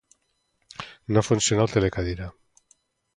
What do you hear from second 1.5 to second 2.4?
el telecadira.